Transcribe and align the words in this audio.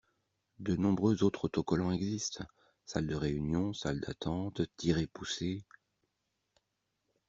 De 0.57 0.75
nombreux 0.75 1.21
autres 1.23 1.45
autocollants 1.45 1.91
existent: 1.91 2.43
salle 2.87 3.05
de 3.05 3.13
réunion, 3.13 3.71
salle 3.71 3.99
d’attente, 3.99 4.63
tirez-poussez... 4.77 5.63